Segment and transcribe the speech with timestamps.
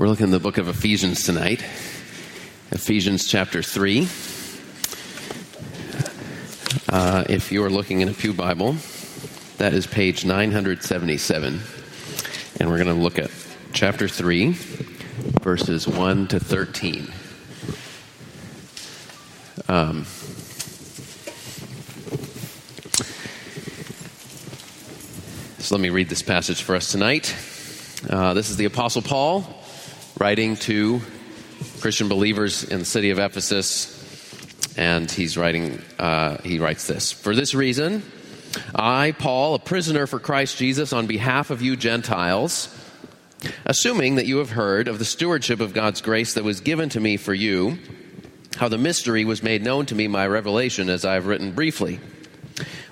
[0.00, 1.60] We're looking in the book of Ephesians tonight,
[2.70, 4.08] Ephesians chapter 3.
[6.88, 8.76] Uh, if you are looking in a Pew Bible,
[9.58, 11.60] that is page 977.
[12.58, 13.30] And we're going to look at
[13.74, 14.52] chapter 3,
[15.42, 17.12] verses 1 to 13.
[19.68, 20.06] Um,
[25.58, 27.36] so let me read this passage for us tonight.
[28.08, 29.59] Uh, this is the Apostle Paul
[30.20, 31.00] writing to
[31.80, 33.96] Christian believers in the city of Ephesus,
[34.76, 35.82] and he's writing.
[35.98, 38.02] Uh, he writes this: For this reason,
[38.74, 42.68] I, Paul, a prisoner for Christ Jesus, on behalf of you Gentiles,
[43.64, 47.00] assuming that you have heard of the stewardship of God's grace that was given to
[47.00, 47.78] me for you,
[48.56, 51.98] how the mystery was made known to me by revelation, as I have written briefly.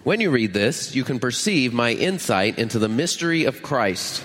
[0.02, 4.24] When you read this, you can perceive my insight into the mystery of Christ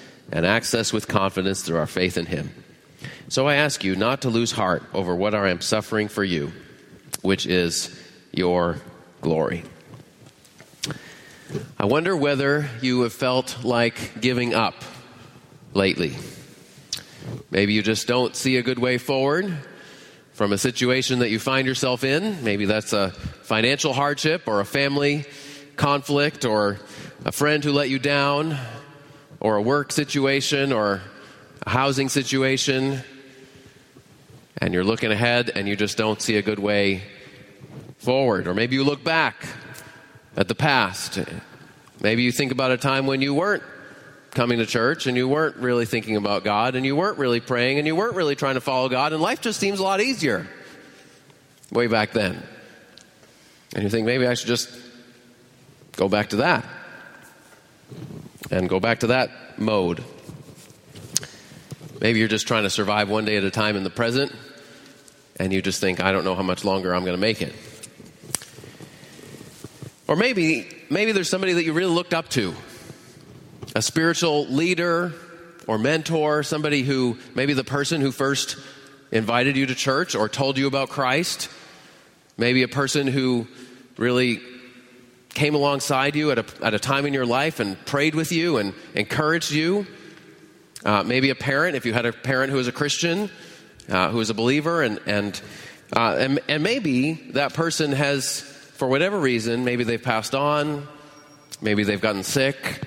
[0.31, 2.51] and access with confidence through our faith in Him.
[3.27, 6.51] So I ask you not to lose heart over what I am suffering for you,
[7.21, 7.97] which is
[8.31, 8.77] your
[9.21, 9.63] glory.
[11.77, 14.75] I wonder whether you have felt like giving up
[15.73, 16.15] lately.
[17.49, 19.57] Maybe you just don't see a good way forward
[20.33, 22.43] from a situation that you find yourself in.
[22.43, 25.25] Maybe that's a financial hardship or a family
[25.75, 26.79] conflict or
[27.25, 28.57] a friend who let you down
[29.41, 31.01] or a work situation or
[31.63, 33.01] a housing situation,
[34.59, 37.01] and you're looking ahead and you just don't see a good way
[37.97, 38.47] forward.
[38.47, 39.47] Or maybe you look back
[40.37, 41.19] at the past.
[42.01, 43.63] Maybe you think about a time when you weren't
[44.29, 47.79] coming to church and you weren't really thinking about God and you weren't really praying
[47.79, 50.47] and you weren't really trying to follow God, and life just seems a lot easier
[51.71, 52.41] way back then.
[53.73, 54.69] And you think maybe I should just
[55.93, 56.63] go back to that
[58.51, 60.03] and go back to that mode.
[62.01, 64.33] Maybe you're just trying to survive one day at a time in the present,
[65.37, 67.53] and you just think, I don't know how much longer I'm going to make it.
[70.07, 72.53] Or maybe, maybe there's somebody that you really looked up to
[73.73, 75.13] a spiritual leader
[75.67, 78.57] or mentor, somebody who, maybe the person who first
[79.11, 81.49] invited you to church or told you about Christ,
[82.37, 83.47] maybe a person who
[83.97, 84.41] really
[85.33, 88.57] came alongside you at a, at a time in your life and prayed with you
[88.57, 89.87] and encouraged you.
[90.83, 93.29] Uh, maybe a parent, if you had a parent who was a Christian,
[93.89, 95.39] uh, who was a believer, and, and,
[95.95, 100.87] uh, and, and maybe that person has, for whatever reason, maybe they've passed on,
[101.61, 102.81] maybe they've gotten sick,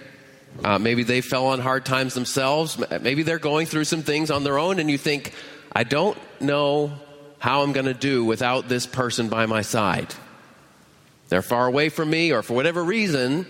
[0.64, 4.44] uh, maybe they fell on hard times themselves, maybe they're going through some things on
[4.44, 5.32] their own, and you think,
[5.72, 6.92] I don't know
[7.38, 10.14] how I'm going to do without this person by my side.
[11.28, 13.46] They're far away from me, or for whatever reason,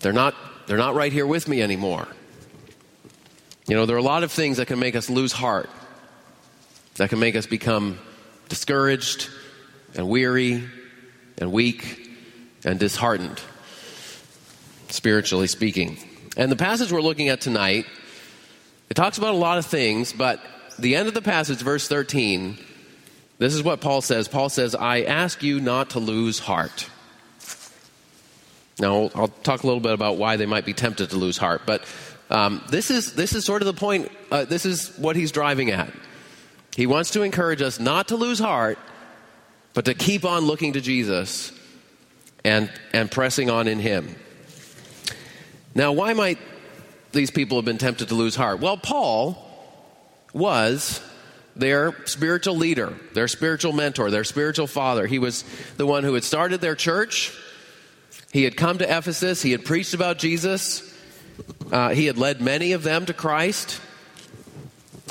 [0.00, 0.34] they're not,
[0.66, 2.08] they're not right here with me anymore.
[3.66, 5.70] You know, there are a lot of things that can make us lose heart,
[6.96, 7.98] that can make us become
[8.48, 9.30] discouraged
[9.94, 10.62] and weary
[11.38, 12.10] and weak
[12.64, 13.40] and disheartened,
[14.88, 15.96] spiritually speaking.
[16.36, 17.86] And the passage we're looking at tonight,
[18.90, 20.40] it talks about a lot of things, but
[20.78, 22.58] the end of the passage, verse 13,
[23.38, 24.28] this is what Paul says.
[24.28, 26.88] Paul says, I ask you not to lose heart.
[28.78, 31.62] Now, I'll talk a little bit about why they might be tempted to lose heart,
[31.64, 31.84] but
[32.30, 34.10] um, this, is, this is sort of the point.
[34.30, 35.92] Uh, this is what he's driving at.
[36.74, 38.78] He wants to encourage us not to lose heart,
[39.74, 41.52] but to keep on looking to Jesus
[42.44, 44.14] and, and pressing on in Him.
[45.74, 46.38] Now, why might
[47.12, 48.60] these people have been tempted to lose heart?
[48.60, 49.38] Well, Paul
[50.32, 51.00] was
[51.56, 55.06] their spiritual leader, their spiritual mentor, their spiritual father.
[55.06, 55.44] He was
[55.76, 57.32] the one who had started their church.
[58.32, 59.42] He had come to Ephesus.
[59.42, 60.92] He had preached about Jesus.
[61.70, 63.80] Uh, he had led many of them to Christ.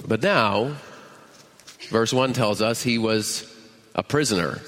[0.05, 0.75] But now,
[1.93, 3.47] Verse 1 tells us he was
[3.93, 4.59] a prisoner,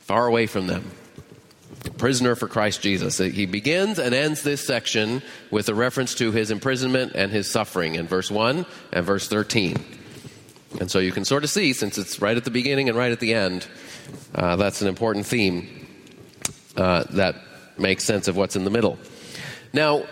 [0.00, 0.90] far away from them.
[1.96, 3.16] Prisoner for Christ Jesus.
[3.16, 7.94] He begins and ends this section with a reference to his imprisonment and his suffering
[7.94, 9.82] in verse 1 and verse 13.
[10.80, 13.12] And so you can sort of see, since it's right at the beginning and right
[13.12, 13.66] at the end,
[14.34, 15.86] uh, that's an important theme
[16.74, 17.36] uh, that
[17.76, 18.98] makes sense of what's in the middle.
[19.74, 20.06] Now,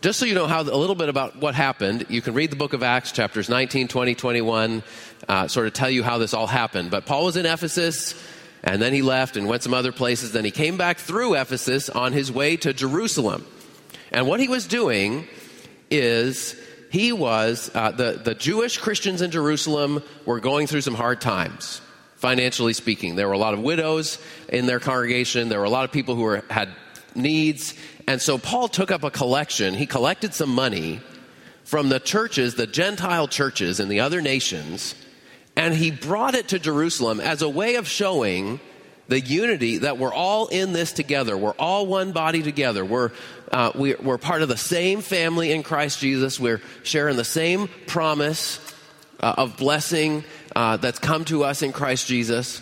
[0.00, 2.56] just so you know how a little bit about what happened, you can read the
[2.56, 4.82] book of Acts, chapters 19, 20, 21,
[5.28, 6.90] uh, sort of tell you how this all happened.
[6.90, 8.20] But Paul was in Ephesus,
[8.64, 10.32] and then he left and went some other places.
[10.32, 13.46] Then he came back through Ephesus on his way to Jerusalem.
[14.10, 15.28] And what he was doing
[15.92, 16.56] is
[16.92, 21.80] he was, uh, the, the Jewish Christians in Jerusalem were going through some hard times,
[22.16, 23.16] financially speaking.
[23.16, 24.18] There were a lot of widows
[24.50, 26.68] in their congregation, there were a lot of people who were, had
[27.14, 27.72] needs.
[28.06, 29.72] And so Paul took up a collection.
[29.72, 31.00] He collected some money
[31.64, 34.94] from the churches, the Gentile churches in the other nations,
[35.56, 38.60] and he brought it to Jerusalem as a way of showing
[39.08, 41.36] the unity that we're all in this together.
[41.36, 42.84] We're all one body together.
[42.84, 43.10] We're,
[43.50, 46.38] uh, we, are part of the same family in Christ Jesus.
[46.38, 48.60] We're sharing the same promise
[49.20, 52.60] uh, of blessing uh, that's come to us in Christ Jesus.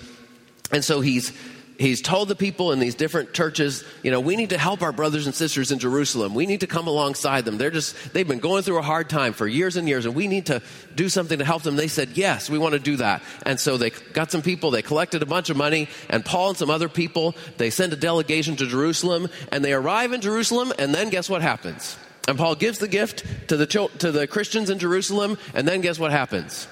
[0.73, 1.33] And so he's
[1.81, 4.93] he's told the people in these different churches, you know, we need to help our
[4.93, 6.35] brothers and sisters in Jerusalem.
[6.35, 7.57] We need to come alongside them.
[7.57, 10.29] They're just, they've been going through a hard time for years and years, and we
[10.29, 10.61] need to
[10.95, 11.77] do something to help them.
[11.77, 13.23] They said, yes, we want to do that.
[13.45, 16.59] And so they got some people, they collected a bunch of money, and Paul and
[16.59, 20.95] some other people, they send a delegation to Jerusalem, and they arrive in Jerusalem, and
[20.95, 21.97] then guess what happens?
[22.29, 25.99] And Paul gives the gift to the, to the Christians in Jerusalem, and then guess
[25.99, 26.69] what happens?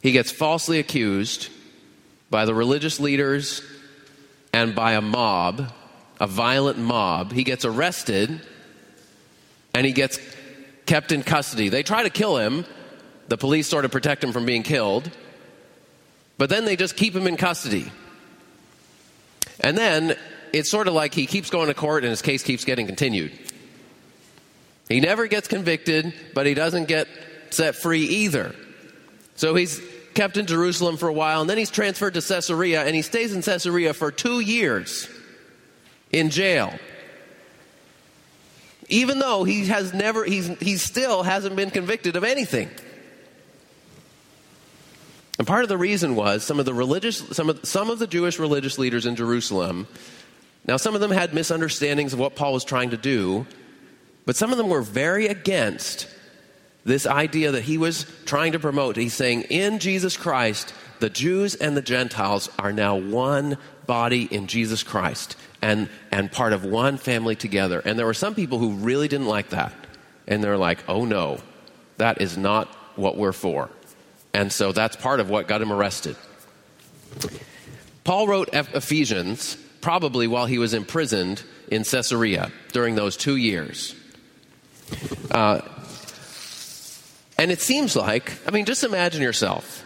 [0.00, 1.48] He gets falsely accused
[2.32, 3.62] by the religious leaders
[4.52, 5.70] and by a mob,
[6.18, 7.30] a violent mob.
[7.30, 8.40] He gets arrested
[9.72, 10.18] and he gets
[10.86, 11.68] kept in custody.
[11.68, 12.64] They try to kill him.
[13.28, 15.08] The police sort of protect him from being killed.
[16.38, 17.92] But then they just keep him in custody.
[19.60, 20.16] And then
[20.52, 23.30] it's sort of like he keeps going to court and his case keeps getting continued.
[24.88, 27.08] He never gets convicted, but he doesn't get
[27.50, 28.54] set free either.
[29.36, 29.80] So he's
[30.14, 33.34] kept in Jerusalem for a while, and then he's transferred to Caesarea, and he stays
[33.34, 35.08] in Caesarea for two years
[36.10, 36.72] in jail.
[38.88, 42.70] Even though he has never, he's, he still hasn't been convicted of anything.
[45.38, 48.06] And part of the reason was some of the religious, some of, some of the
[48.06, 49.88] Jewish religious leaders in Jerusalem,
[50.66, 53.46] now some of them had misunderstandings of what Paul was trying to do,
[54.26, 56.06] but some of them were very against
[56.84, 58.96] this idea that he was trying to promote.
[58.96, 64.46] He's saying, in Jesus Christ, the Jews and the Gentiles are now one body in
[64.46, 67.80] Jesus Christ and, and part of one family together.
[67.84, 69.72] And there were some people who really didn't like that.
[70.26, 71.38] And they're like, oh no,
[71.98, 73.70] that is not what we're for.
[74.34, 76.16] And so that's part of what got him arrested.
[78.04, 83.94] Paul wrote Ephesians probably while he was imprisoned in Caesarea during those two years.
[85.30, 85.60] Uh,
[87.42, 89.84] and it seems like, I mean, just imagine yourself,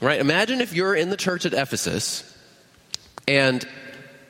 [0.00, 0.18] right?
[0.18, 2.24] Imagine if you're in the church at Ephesus
[3.26, 3.62] and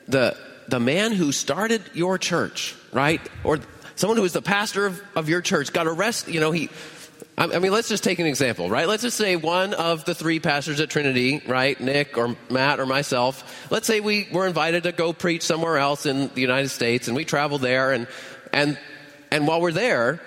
[0.08, 3.20] the, the man who started your church, right?
[3.44, 3.60] Or
[3.94, 6.68] someone who was the pastor of, of your church got arrested, you know, he,
[7.36, 8.88] I mean, let's just take an example, right?
[8.88, 11.80] Let's just say one of the three pastors at Trinity, right?
[11.80, 13.70] Nick or Matt or myself.
[13.70, 17.16] Let's say we were invited to go preach somewhere else in the United States and
[17.16, 18.08] we travel there and,
[18.52, 18.76] and,
[19.30, 20.20] and while we're there,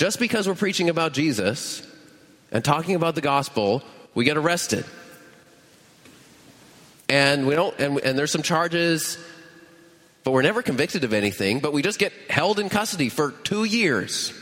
[0.00, 1.86] just because we're preaching about Jesus
[2.50, 3.82] and talking about the gospel,
[4.14, 4.86] we get arrested.
[7.06, 9.18] And we don't and, and there's some charges,
[10.24, 13.64] but we're never convicted of anything, but we just get held in custody for 2
[13.64, 14.32] years.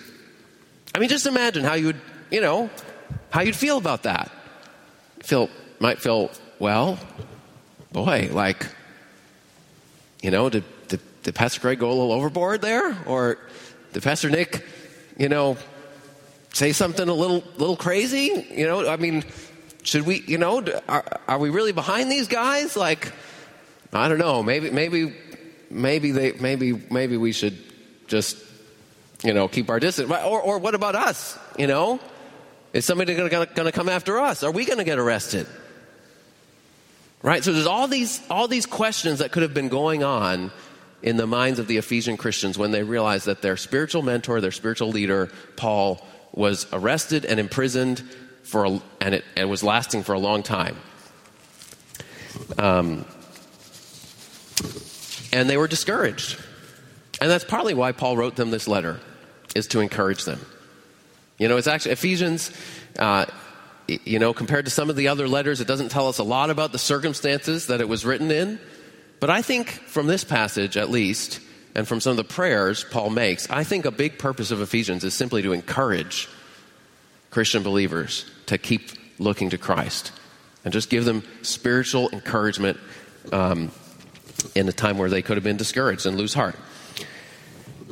[0.94, 2.00] I mean, just imagine how you would,
[2.30, 2.70] you know,
[3.30, 4.30] how you'd feel about that.
[5.24, 5.50] Feel
[5.80, 7.00] might feel, well,
[7.90, 8.64] boy, like
[10.22, 12.96] you know, did, did, did Pastor Greg go a little overboard there?
[13.06, 13.38] Or
[13.92, 14.64] did Pastor Nick
[15.18, 15.56] you know,
[16.54, 18.46] say something a little little crazy?
[18.50, 19.24] You know, I mean,
[19.82, 22.76] should we, you know, are, are we really behind these guys?
[22.76, 23.12] Like,
[23.92, 24.42] I don't know.
[24.42, 25.14] Maybe maybe
[25.70, 27.58] maybe they maybe maybe we should
[28.06, 28.36] just
[29.22, 30.10] you know keep our distance.
[30.10, 31.38] Or or what about us?
[31.58, 32.00] You know,
[32.72, 34.42] is somebody going to come after us?
[34.42, 35.46] Are we going to get arrested?
[37.20, 37.42] Right.
[37.42, 40.52] So there's all these all these questions that could have been going on
[41.02, 44.50] in the minds of the Ephesian Christians when they realized that their spiritual mentor, their
[44.50, 48.02] spiritual leader, Paul, was arrested and imprisoned
[48.42, 50.76] for a, and it, it, was lasting for a long time.
[52.58, 53.04] Um,
[55.32, 56.38] and they were discouraged.
[57.20, 59.00] And that's partly why Paul wrote them this letter,
[59.54, 60.40] is to encourage them.
[61.38, 62.50] You know, it's actually Ephesians,
[62.98, 63.26] uh,
[63.86, 66.50] you know, compared to some of the other letters, it doesn't tell us a lot
[66.50, 68.58] about the circumstances that it was written in.
[69.20, 71.40] But I think from this passage, at least,
[71.74, 75.04] and from some of the prayers Paul makes, I think a big purpose of Ephesians
[75.04, 76.28] is simply to encourage
[77.30, 80.12] Christian believers to keep looking to Christ
[80.64, 82.78] and just give them spiritual encouragement
[83.32, 83.70] um,
[84.54, 86.56] in a time where they could have been discouraged and lose heart.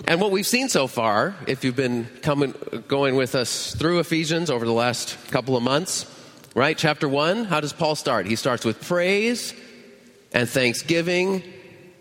[0.07, 2.55] And what we've seen so far, if you've been coming,
[2.87, 6.07] going with us through Ephesians over the last couple of months,
[6.55, 6.77] right?
[6.77, 8.27] Chapter 1, how does Paul start?
[8.27, 9.53] He starts with praise
[10.37, 11.43] and thanksgiving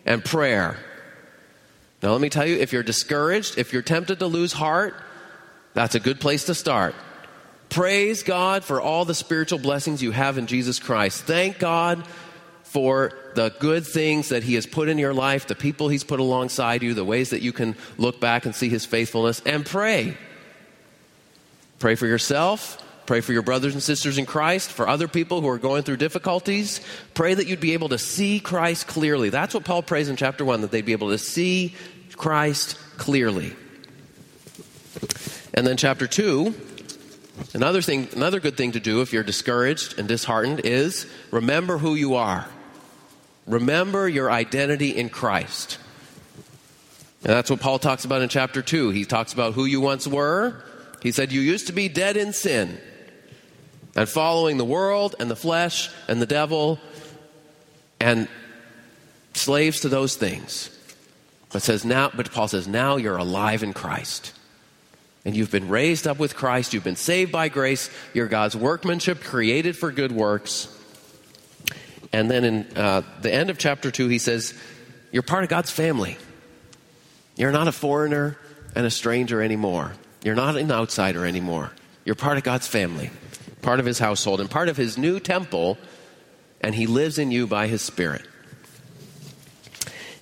[0.05, 0.77] and prayer.
[2.03, 4.93] Now, let me tell you if you're discouraged, if you're tempted to lose heart,
[5.73, 6.95] that's a good place to start.
[7.69, 11.23] Praise God for all the spiritual blessings you have in Jesus Christ.
[11.23, 12.05] Thank God
[12.63, 16.19] for the good things that He has put in your life, the people He's put
[16.19, 20.17] alongside you, the ways that you can look back and see His faithfulness, and pray.
[21.79, 22.84] Pray for yourself.
[23.05, 25.97] Pray for your brothers and sisters in Christ, for other people who are going through
[25.97, 26.81] difficulties.
[27.13, 29.29] Pray that you'd be able to see Christ clearly.
[29.29, 31.75] That's what Paul prays in chapter 1, that they'd be able to see
[32.15, 33.55] Christ clearly.
[35.53, 36.53] And then chapter 2,
[37.53, 41.95] another thing another good thing to do if you're discouraged and disheartened is remember who
[41.95, 42.47] you are.
[43.45, 45.77] Remember your identity in Christ.
[47.23, 48.89] And that's what Paul talks about in chapter 2.
[48.89, 50.63] He talks about who you once were.
[51.03, 52.79] He said, You used to be dead in sin
[53.95, 56.79] and following the world and the flesh and the devil
[57.99, 58.27] and
[59.33, 60.69] slaves to those things.
[61.51, 64.33] But says now but Paul says now you're alive in Christ.
[65.23, 69.23] And you've been raised up with Christ, you've been saved by grace, you're God's workmanship
[69.23, 70.67] created for good works.
[72.13, 74.53] And then in uh, the end of chapter 2, he says,
[75.11, 76.17] You're part of God's family.
[77.35, 78.37] You're not a foreigner
[78.75, 79.93] and a stranger anymore.
[80.23, 81.71] You're not an outsider anymore.
[82.05, 83.09] You're part of God's family,
[83.65, 85.77] part of his household, and part of his new temple,
[86.61, 88.21] and he lives in you by his Spirit.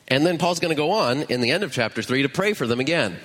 [0.08, 2.54] And then Paul's going to go on in the end of chapter 3 to pray
[2.54, 3.18] for them again.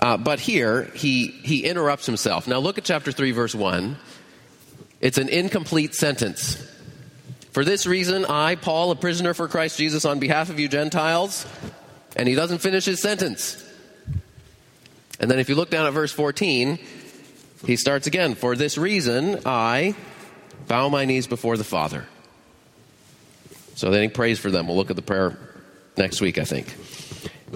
[0.00, 2.48] Uh, but here, he, he interrupts himself.
[2.48, 3.96] Now, look at chapter 3, verse 1.
[5.00, 6.56] It's an incomplete sentence.
[7.50, 11.46] For this reason, I, Paul, a prisoner for Christ Jesus, on behalf of you Gentiles,
[12.16, 13.64] and he doesn't finish his sentence.
[15.20, 16.78] And then if you look down at verse 14,
[17.64, 18.34] he starts again.
[18.34, 19.94] For this reason, I
[20.66, 22.06] bow my knees before the Father.
[23.74, 24.66] So then he prays for them.
[24.66, 25.38] We'll look at the prayer
[25.96, 26.74] next week, I think.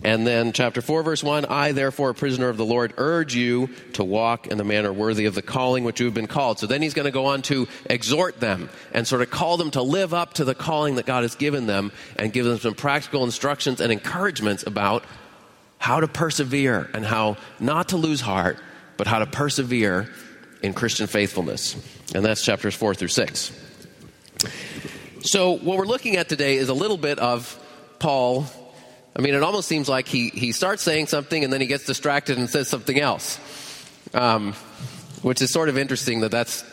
[0.04, 3.68] And then, chapter 4, verse 1 I, therefore, a prisoner of the Lord, urge you
[3.94, 6.58] to walk in the manner worthy of the calling which you have been called.
[6.58, 9.70] So then he's going to go on to exhort them and sort of call them
[9.72, 12.74] to live up to the calling that God has given them and give them some
[12.74, 15.04] practical instructions and encouragements about
[15.78, 18.58] how to persevere and how not to lose heart,
[18.96, 20.10] but how to persevere
[20.62, 21.76] in Christian faithfulness.
[22.14, 23.52] And that's chapters 4 through 6.
[25.22, 27.58] So, what we're looking at today is a little bit of
[27.98, 28.46] Paul
[29.14, 31.84] I mean, it almost seems like he, he starts saying something and then he gets
[31.84, 33.38] distracted and says something else,
[34.14, 34.54] um,
[35.20, 36.64] which is sort of interesting that that's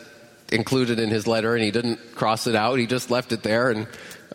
[0.51, 2.79] included in his letter and he didn't cross it out.
[2.79, 3.71] He just left it there.
[3.71, 3.87] And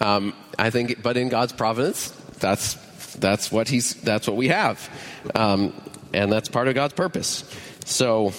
[0.03, 2.11] um, I think, but in God's providence,
[2.41, 2.75] that's,
[3.17, 4.91] that's, what, he's, that's what we have.
[5.35, 5.73] Um,
[6.13, 7.43] and that's part of God's purpose.
[7.85, 8.33] So,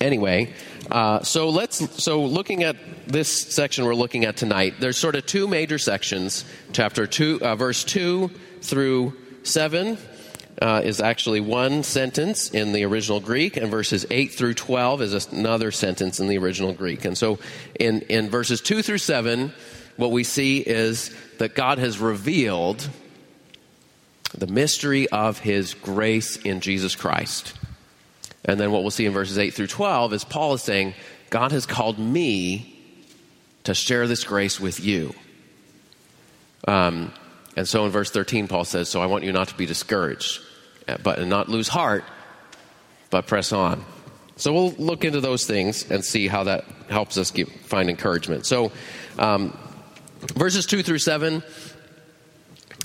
[0.00, 0.52] anyway,
[0.90, 4.74] uh, so let's so looking at this section we're looking at tonight.
[4.80, 6.44] There's sort of two major sections.
[6.72, 8.30] Chapter two, uh, verse two
[8.60, 9.98] through 7
[10.60, 15.26] uh, is actually one sentence in the original Greek, and verses 8 through 12 is
[15.32, 17.04] another sentence in the original Greek.
[17.04, 17.38] And so
[17.78, 19.52] in, in verses 2 through 7,
[19.96, 22.88] what we see is that God has revealed
[24.36, 27.54] the mystery of his grace in Jesus Christ.
[28.44, 30.94] And then what we'll see in verses 8 through 12 is Paul is saying,
[31.30, 32.68] God has called me
[33.64, 35.14] to share this grace with you.
[36.66, 37.12] Um,
[37.56, 40.40] and so in verse 13, Paul says, So I want you not to be discouraged,
[40.88, 42.04] uh, but not lose heart,
[43.10, 43.84] but press on.
[44.36, 48.46] So we'll look into those things and see how that helps us get, find encouragement.
[48.46, 48.72] So,
[49.18, 49.56] um,
[50.34, 51.42] verses 2 through 7.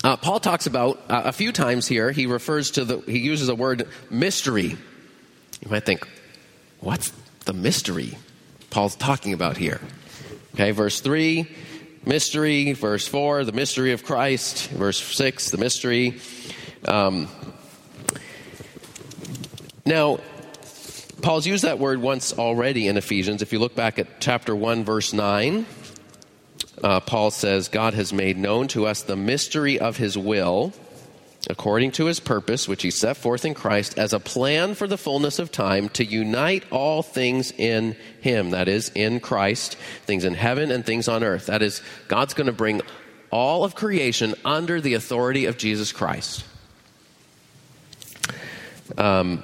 [0.04, 2.12] Uh, Paul talks about uh, a few times here.
[2.12, 4.76] He refers to the, he uses the word mystery.
[5.60, 6.06] You might think,
[6.80, 7.12] what's
[7.44, 8.16] the mystery
[8.70, 9.80] Paul's talking about here?
[10.54, 11.48] Okay, verse 3
[12.08, 12.72] mystery.
[12.72, 14.68] Verse 4, the mystery of Christ.
[14.70, 16.20] Verse 6, the mystery.
[16.86, 17.28] Um,
[19.84, 20.18] now,
[21.22, 23.42] Paul's used that word once already in Ephesians.
[23.42, 25.66] If you look back at chapter 1, verse 9,
[26.82, 30.72] uh, Paul says, God has made known to us the mystery of his will.
[31.48, 34.98] According to his purpose, which he set forth in Christ, as a plan for the
[34.98, 38.50] fullness of time to unite all things in him.
[38.50, 41.46] That is, in Christ, things in heaven and things on earth.
[41.46, 42.82] That is, God's going to bring
[43.30, 46.44] all of creation under the authority of Jesus Christ.
[48.96, 49.42] Um,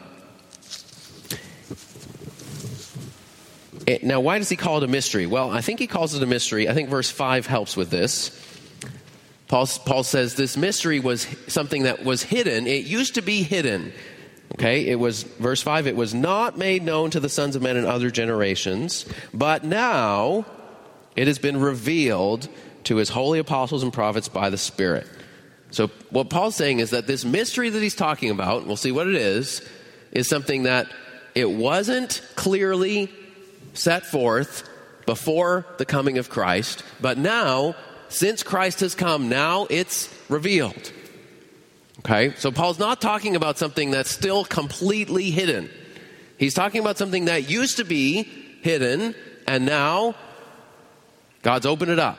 [4.03, 5.27] now, why does he call it a mystery?
[5.27, 6.69] Well, I think he calls it a mystery.
[6.69, 8.41] I think verse 5 helps with this.
[9.49, 12.67] Paul, Paul says this mystery was something that was hidden.
[12.67, 13.93] It used to be hidden.
[14.55, 17.77] Okay, it was, verse 5, it was not made known to the sons of men
[17.77, 20.47] in other generations, but now
[21.17, 22.49] it has been revealed
[22.85, 25.09] to his holy apostles and prophets by the Spirit.
[25.71, 29.09] So, what Paul's saying is that this mystery that he's talking about, we'll see what
[29.09, 29.67] it is,
[30.13, 30.87] is something that
[31.35, 33.11] it wasn't clearly
[33.73, 34.69] set forth
[35.05, 37.75] before the coming of Christ, but now
[38.09, 40.93] since Christ has come, now it's revealed.
[42.01, 42.35] Okay?
[42.37, 45.71] So Paul's not talking about something that's still completely hidden.
[46.39, 48.25] He's talking about something that used to be
[48.63, 49.15] hidden,
[49.47, 50.15] and now
[51.43, 52.19] God's opened it up.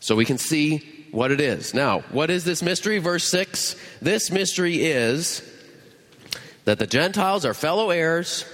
[0.00, 1.74] So we can see what it is.
[1.74, 2.98] Now, what is this mystery?
[2.98, 5.42] Verse 6 This mystery is
[6.64, 8.44] that the Gentiles are fellow heirs,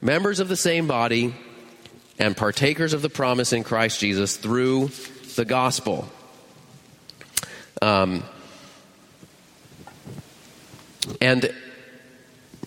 [0.00, 1.34] members of the same body
[2.18, 4.90] and partakers of the promise in Christ Jesus through
[5.36, 6.08] the gospel.
[7.80, 8.24] Um,
[11.20, 11.52] and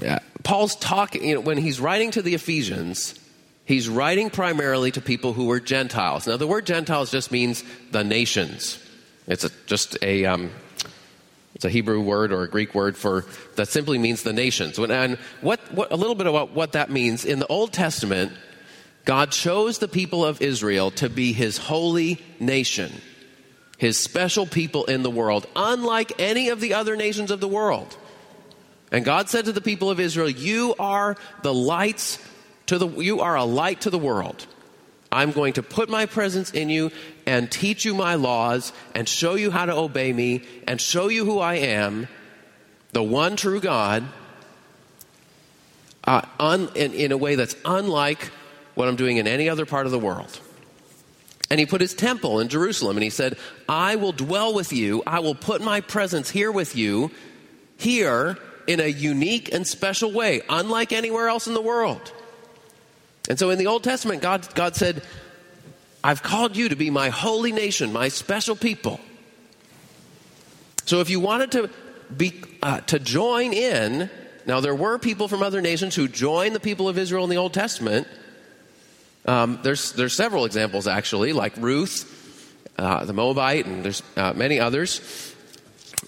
[0.05, 3.19] uh, Paul's talking, you know, when he's writing to the Ephesians,
[3.65, 6.27] he's writing primarily to people who were Gentiles.
[6.27, 8.79] Now, the word Gentiles just means the nations.
[9.27, 10.51] It's a, just a, um,
[11.55, 14.79] it's a Hebrew word or a Greek word for that simply means the nations.
[14.79, 18.31] And what, what a little bit about what that means in the Old Testament,
[19.05, 22.91] God chose the people of Israel to be his holy nation,
[23.77, 27.97] his special people in the world, unlike any of the other nations of the world.
[28.91, 32.19] And God said to the people of Israel, You are the lights
[32.67, 34.45] to the you are a light to the world.
[35.11, 36.91] I'm going to put my presence in you
[37.25, 41.25] and teach you my laws and show you how to obey me and show you
[41.25, 42.07] who I am,
[42.93, 44.05] the one true God,
[46.05, 48.31] uh, un, in, in a way that's unlike
[48.75, 50.39] what I'm doing in any other part of the world.
[51.49, 55.03] And he put his temple in Jerusalem and he said, I will dwell with you,
[55.05, 57.11] I will put my presence here with you,
[57.77, 62.13] here in a unique and special way, unlike anywhere else in the world.
[63.29, 65.03] And so in the Old Testament, God, God said,
[66.03, 68.99] I've called you to be my holy nation, my special people.
[70.85, 71.69] So if you wanted to
[72.15, 74.09] be uh, to join in,
[74.45, 77.37] now there were people from other nations who joined the people of Israel in the
[77.37, 78.07] Old Testament,
[79.25, 82.17] um, there's, there's several examples, actually, like Ruth,
[82.77, 85.35] uh, the Moabite, and there's uh, many others.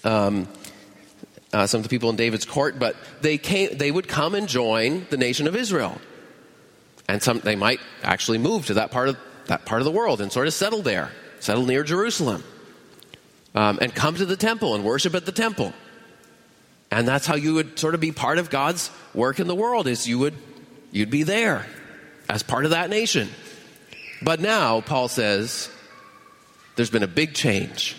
[0.02, 0.48] Um,
[1.52, 4.48] uh, some of the people in David's court, but they, came, they would come and
[4.48, 6.00] join the nation of Israel.
[7.08, 10.20] And some, they might actually move to that part, of, that part of the world
[10.20, 12.42] and sort of settle there, settle near Jerusalem,
[13.54, 15.72] um, and come to the temple and worship at the temple.
[16.90, 19.86] And that's how you would sort of be part of God's work in the world,
[19.86, 20.34] is you would,
[20.90, 21.66] you'd be there
[22.28, 23.28] as part of that nation.
[24.22, 25.68] But now, Paul says,
[26.76, 27.96] there's been a big change.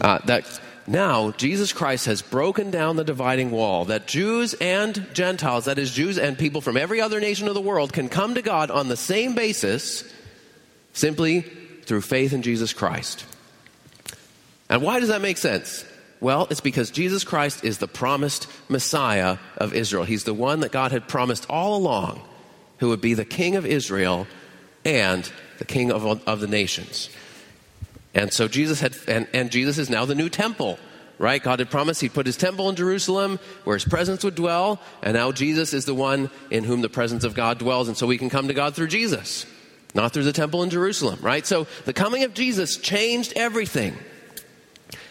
[0.00, 5.64] Uh, that now Jesus Christ has broken down the dividing wall, that Jews and Gentiles,
[5.64, 8.42] that is, Jews and people from every other nation of the world, can come to
[8.42, 10.04] God on the same basis
[10.92, 11.40] simply
[11.84, 13.24] through faith in Jesus Christ.
[14.68, 15.84] And why does that make sense?
[16.20, 20.04] Well, it's because Jesus Christ is the promised Messiah of Israel.
[20.04, 22.20] He's the one that God had promised all along
[22.78, 24.26] who would be the king of Israel
[24.84, 27.10] and the king of, of the nations.
[28.14, 30.78] And so Jesus had, and, and Jesus is now the new temple,
[31.18, 31.42] right?
[31.42, 35.14] God had promised he'd put his temple in Jerusalem where his presence would dwell, and
[35.14, 38.18] now Jesus is the one in whom the presence of God dwells, and so we
[38.18, 39.46] can come to God through Jesus,
[39.94, 41.46] not through the temple in Jerusalem, right?
[41.46, 43.96] So the coming of Jesus changed everything.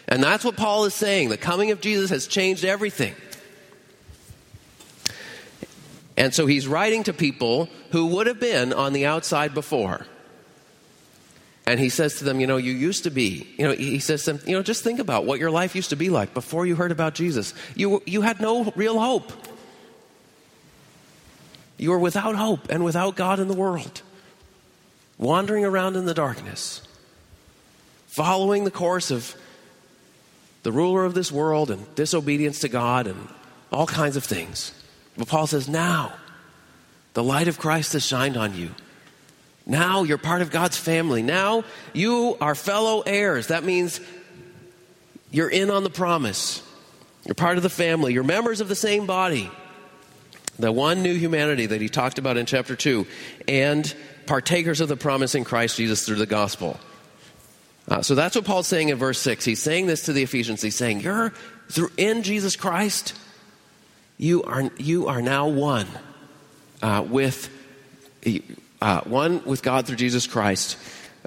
[0.08, 1.28] And that's what Paul is saying.
[1.28, 3.14] The coming of Jesus has changed everything.
[6.16, 10.06] And so he's writing to people who would have been on the outside before.
[11.66, 14.24] And he says to them, You know, you used to be, you know, he says
[14.24, 16.64] to them, You know, just think about what your life used to be like before
[16.64, 17.52] you heard about Jesus.
[17.76, 19.30] You, you had no real hope.
[21.76, 24.02] You were without hope and without God in the world,
[25.18, 26.80] wandering around in the darkness,
[28.06, 29.36] following the course of
[30.68, 33.26] the ruler of this world and disobedience to God and
[33.72, 34.74] all kinds of things.
[35.16, 36.12] But Paul says, now
[37.14, 38.74] the light of Christ has shined on you.
[39.64, 41.22] Now you're part of God's family.
[41.22, 43.46] Now you are fellow heirs.
[43.46, 43.98] That means
[45.30, 46.62] You're in on the promise.
[47.24, 48.14] You're part of the family.
[48.14, 49.50] You're members of the same body.
[50.58, 53.06] The one new humanity that he talked about in chapter 2,
[53.46, 53.94] and
[54.26, 56.80] partakers of the promise in Christ Jesus through the gospel.
[57.88, 59.44] Uh, so that's what Paul's saying in verse 6.
[59.44, 60.60] He's saying this to the Ephesians.
[60.60, 61.32] He's saying, You're
[61.70, 63.14] through in Jesus Christ,
[64.18, 65.86] you are, you are now one
[66.82, 67.50] uh, with
[68.80, 70.76] uh, one with God through Jesus Christ,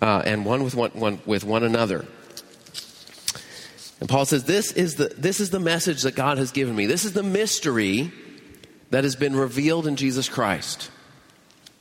[0.02, 2.06] uh, and one with one, one with one another.
[4.00, 6.88] And Paul says, this is, the, this is the message that God has given me.
[6.88, 8.12] This is the mystery
[8.89, 10.89] that has been revealed in Jesus Christ.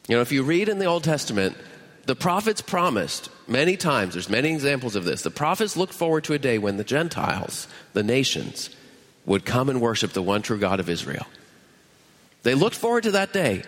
[0.07, 1.57] You know, if you read in the Old Testament,
[2.05, 5.23] the prophets promised many times, there's many examples of this.
[5.23, 8.71] The prophets looked forward to a day when the Gentiles, the nations,
[9.27, 11.27] would come and worship the one true God of Israel.
[12.43, 13.63] They looked forward to that day,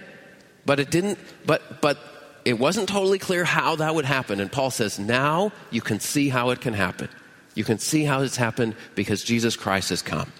[0.64, 1.98] but it didn't, but, but
[2.44, 4.40] it wasn't totally clear how that would happen.
[4.40, 7.08] And Paul says, now you can see how it can happen.
[7.54, 10.32] You can see how it's happened because Jesus Christ has come.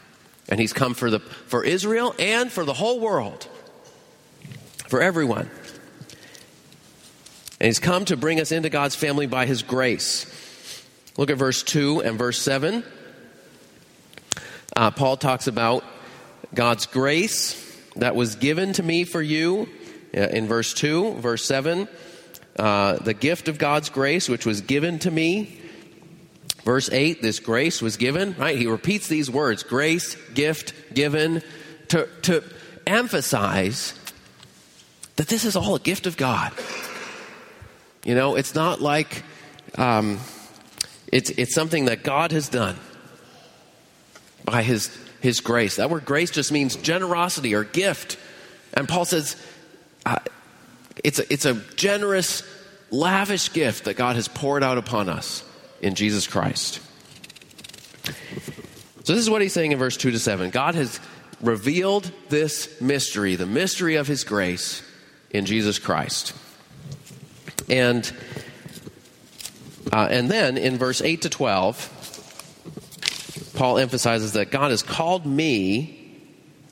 [0.49, 3.47] And he's come for, the, for Israel and for the whole world,
[4.89, 5.51] for everyone.
[7.63, 10.27] And he's come to bring us into God's family by his grace.
[11.17, 12.83] Look at verse 2 and verse 7.
[14.75, 15.85] Uh, Paul talks about
[16.53, 19.69] God's grace that was given to me for you
[20.13, 21.13] in verse 2.
[21.21, 21.87] Verse 7,
[22.57, 25.61] uh, the gift of God's grace which was given to me
[26.65, 28.57] Verse 8, this grace was given, right?
[28.57, 31.43] He repeats these words grace, gift, given,
[31.89, 32.45] to, to
[32.87, 33.95] emphasize
[35.17, 36.53] that this is all a gift of God.
[38.05, 39.23] You know, it's not like
[39.77, 40.19] um,
[41.13, 42.77] it's, it's something that God has done
[44.45, 45.77] by his, his grace.
[45.77, 48.19] That word grace just means generosity or gift.
[48.75, 49.37] And Paul says
[50.05, 50.19] uh,
[51.05, 52.43] it's, a, it's a generous,
[52.91, 55.45] lavish gift that God has poured out upon us
[55.81, 56.81] in Jesus Christ.
[59.05, 60.51] So, this is what he's saying in verse 2 to 7.
[60.51, 61.01] God has
[61.41, 64.83] revealed this mystery, the mystery of his grace
[65.31, 66.35] in Jesus Christ.
[67.73, 68.13] And,
[69.91, 76.19] uh, and then in verse 8 to 12, Paul emphasizes that God has called me,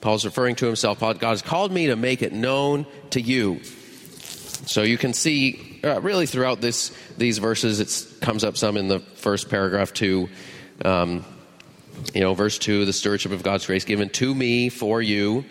[0.03, 3.63] Paul's referring to himself, God has called me to make it known to you.
[4.67, 8.89] So you can see uh, really throughout this these verses, it comes up some in
[8.89, 10.29] the first paragraph too.
[10.85, 11.25] Um,
[12.13, 15.47] you know, verse two: the stewardship of God's grace given to me for you.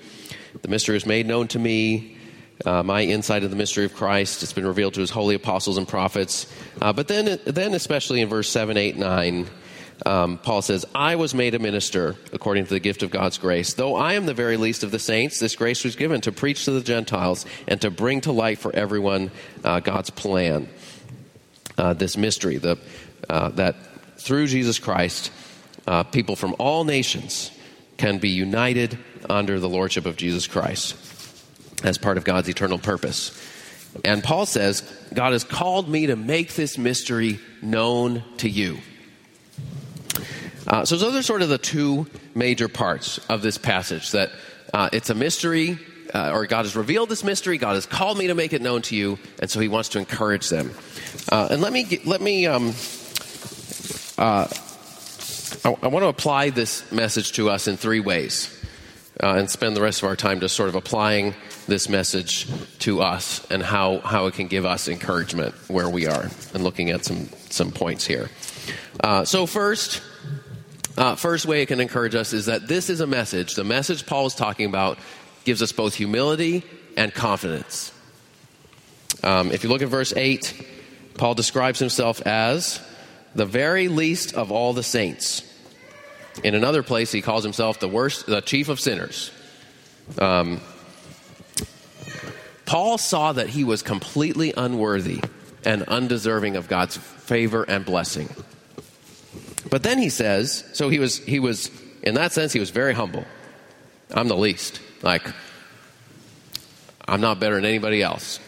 [0.61, 2.18] The mystery is made known to me.
[2.65, 4.43] Uh, my insight of the mystery of Christ.
[4.43, 6.45] It's been revealed to his holy apostles and prophets.
[6.81, 9.49] Uh, but then, then especially in verse 7, 8, 9,
[10.05, 13.73] um, Paul says, I was made a minister according to the gift of God's grace.
[13.73, 16.65] Though I am the very least of the saints, this grace was given to preach
[16.65, 19.31] to the Gentiles and to bring to light for everyone
[19.63, 20.67] uh, God's plan.
[21.77, 22.77] Uh, this mystery the,
[23.29, 23.77] uh, that
[24.17, 25.31] through Jesus Christ,
[25.87, 27.51] uh, people from all nations
[27.95, 28.97] can be united
[29.29, 31.08] under the lordship of Jesus Christ
[31.83, 33.31] as part of God's eternal purpose.
[34.05, 34.81] And Paul says,
[35.13, 38.79] God has called me to make this mystery known to you.
[40.67, 44.31] Uh, so those are sort of the two major parts of this passage that
[44.73, 45.79] uh, it's a mystery,
[46.13, 48.83] uh, or God has revealed this mystery, God has called me to make it known
[48.83, 50.71] to you, and so he wants to encourage them.
[51.31, 52.73] Uh, and let me, let me, um,
[54.17, 54.47] uh,
[55.65, 58.55] I, I, want to apply this message to us in three ways.
[59.21, 61.35] Uh, and spend the rest of our time just sort of applying
[61.69, 62.47] this message
[62.79, 66.89] to us and how, how it can give us encouragement where we are and looking
[66.89, 68.29] at some, some points here.
[69.23, 70.01] so, first,
[70.97, 73.55] uh, first way it can encourage us is that this is a message.
[73.55, 74.97] The message Paul is talking about
[75.45, 76.63] gives us both humility
[76.97, 77.93] and confidence.
[79.23, 80.67] Um, if you look at verse 8,
[81.15, 82.81] Paul describes himself as
[83.33, 85.43] the very least of all the saints.
[86.43, 89.31] In another place, he calls himself the worst, the chief of sinners.
[90.17, 90.61] Um,
[92.69, 95.23] Paul saw that he was completely unworthy
[95.65, 98.29] and undeserving of God's favor and blessing.
[99.71, 101.71] But then he says, so he was, he was,
[102.03, 103.25] in that sense, he was very humble.
[104.11, 104.81] I'm the least.
[105.01, 105.27] Like,
[107.07, 108.39] I'm not better than anybody else.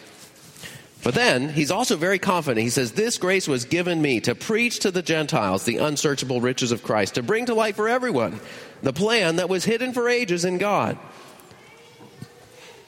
[1.02, 2.62] But then he's also very confident.
[2.62, 6.70] He says, This grace was given me to preach to the Gentiles the unsearchable riches
[6.70, 8.38] of Christ, to bring to light for everyone
[8.84, 10.96] the plan that was hidden for ages in God.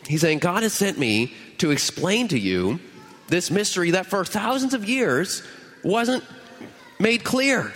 [0.07, 2.81] He's saying, God has sent me to explain to you
[3.29, 5.43] this mystery that for thousands of years
[5.83, 6.25] wasn't
[6.99, 7.73] made clear.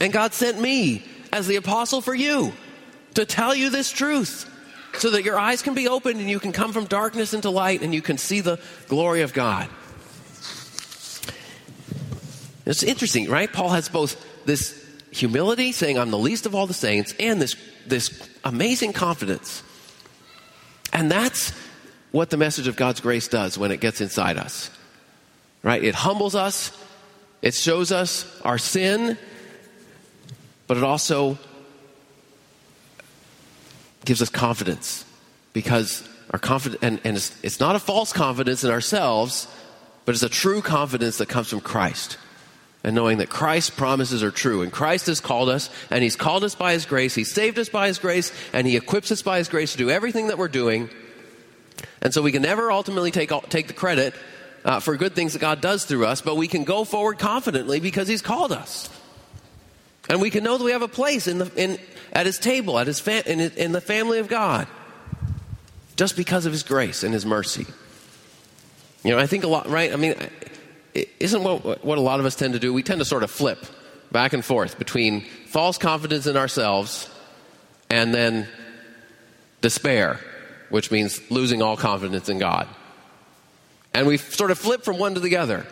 [0.00, 2.52] And God sent me as the apostle for you
[3.14, 4.50] to tell you this truth
[4.98, 7.82] so that your eyes can be opened and you can come from darkness into light
[7.82, 9.68] and you can see the glory of God.
[12.64, 13.52] It's interesting, right?
[13.52, 17.56] Paul has both this humility, saying, I'm the least of all the saints, and this,
[17.86, 19.62] this amazing confidence.
[20.96, 21.52] And that's
[22.10, 24.70] what the message of God's grace does when it gets inside us.
[25.62, 25.84] Right?
[25.84, 26.72] It humbles us,
[27.42, 29.18] it shows us our sin,
[30.66, 31.36] but it also
[34.06, 35.04] gives us confidence
[35.52, 39.46] because our confidence, and, and it's, it's not a false confidence in ourselves,
[40.06, 42.16] but it's a true confidence that comes from Christ.
[42.84, 44.62] And knowing that Christ's promises are true.
[44.62, 47.14] And Christ has called us, and He's called us by His grace.
[47.14, 49.90] He saved us by His grace, and He equips us by His grace to do
[49.90, 50.88] everything that we're doing.
[52.00, 54.14] And so we can never ultimately take, take the credit
[54.64, 57.80] uh, for good things that God does through us, but we can go forward confidently
[57.80, 58.88] because He's called us.
[60.08, 61.78] And we can know that we have a place in the, in,
[62.12, 64.68] at His table, at his fa- in, in the family of God,
[65.96, 67.66] just because of His grace and His mercy.
[69.02, 69.92] You know, I think a lot, right?
[69.92, 70.14] I mean,
[71.20, 72.72] isn't what, what a lot of us tend to do?
[72.72, 73.64] We tend to sort of flip
[74.12, 77.10] back and forth between false confidence in ourselves
[77.90, 78.48] and then
[79.60, 80.20] despair,
[80.70, 82.68] which means losing all confidence in God.
[83.92, 85.66] And we sort of flip from one to the other.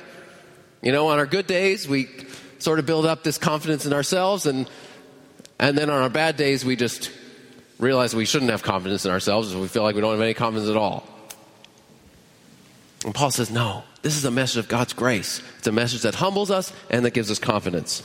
[0.83, 2.09] You know, on our good days, we
[2.59, 4.69] sort of build up this confidence in ourselves, and,
[5.59, 7.11] and then on our bad days, we just
[7.79, 10.35] realize we shouldn't have confidence in ourselves, and we feel like we don't have any
[10.35, 11.07] confidence at all.
[13.05, 15.41] And Paul says, no, this is a message of God's grace.
[15.57, 18.03] It's a message that humbles us and that gives us confidence.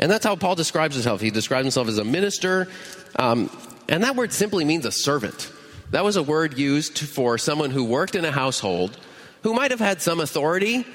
[0.00, 1.20] And that's how Paul describes himself.
[1.20, 2.68] He describes himself as a minister,
[3.16, 3.50] um,
[3.86, 5.52] and that word simply means a servant.
[5.90, 8.98] That was a word used for someone who worked in a household
[9.42, 10.86] who might have had some authority,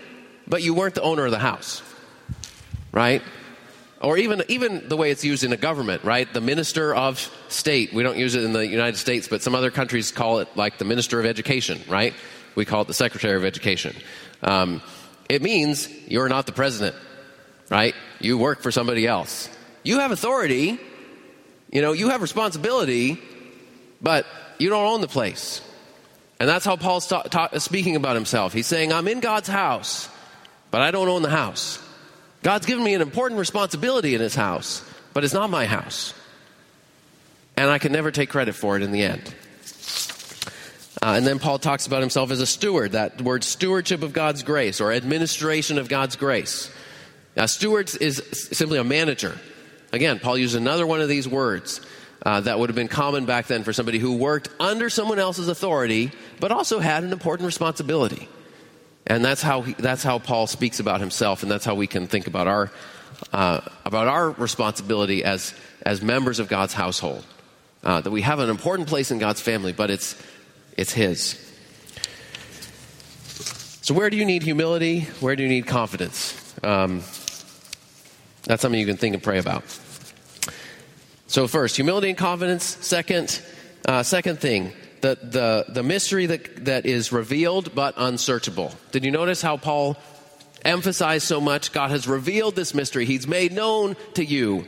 [0.47, 1.83] but you weren't the owner of the house,
[2.91, 3.21] right?
[4.01, 6.31] Or even, even the way it's used in a government, right?
[6.33, 7.93] The minister of state.
[7.93, 10.79] We don't use it in the United States, but some other countries call it like
[10.79, 12.15] the minister of education, right?
[12.59, 13.95] We call it the Secretary of Education.
[14.43, 14.81] Um,
[15.29, 16.93] it means you're not the president,
[17.69, 17.95] right?
[18.19, 19.47] You work for somebody else.
[19.81, 20.77] You have authority,
[21.71, 23.17] you know, you have responsibility,
[24.01, 24.25] but
[24.57, 25.61] you don't own the place.
[26.37, 28.51] And that's how Paul's ta- ta- speaking about himself.
[28.51, 30.09] He's saying, I'm in God's house,
[30.69, 31.79] but I don't own the house.
[32.43, 36.13] God's given me an important responsibility in his house, but it's not my house.
[37.55, 39.33] And I can never take credit for it in the end.
[41.01, 44.43] Uh, and then Paul talks about himself as a steward, that word stewardship of God's
[44.43, 46.69] grace or administration of God's grace.
[47.37, 49.37] Now, steward is simply a manager.
[49.93, 51.79] Again, Paul used another one of these words
[52.25, 55.47] uh, that would have been common back then for somebody who worked under someone else's
[55.47, 58.27] authority, but also had an important responsibility.
[59.07, 62.07] And that's how, he, that's how Paul speaks about himself, and that's how we can
[62.07, 62.71] think about our,
[63.31, 67.25] uh, about our responsibility as, as members of God's household.
[67.81, 70.21] Uh, that we have an important place in God's family, but it's
[70.79, 71.33] it's His.
[73.81, 75.01] So, where do you need humility?
[75.19, 76.55] Where do you need confidence?
[76.63, 76.99] Um,
[78.43, 79.63] that's something you can think and pray about.
[81.27, 82.63] So, first, humility and confidence.
[82.63, 83.41] Second,
[83.85, 88.73] uh, second thing, the, the, the mystery that, that is revealed but unsearchable.
[88.93, 89.97] Did you notice how Paul
[90.63, 91.73] emphasized so much?
[91.73, 94.65] God has revealed this mystery, He's made known to you.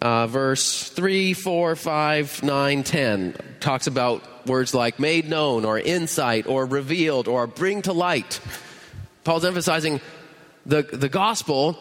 [0.00, 6.46] Uh, verse 3, 4, 5, 9, 10 talks about words like made known or insight
[6.46, 8.40] or revealed or bring to light.
[9.24, 10.00] Paul's emphasizing
[10.66, 11.78] the, the gospel,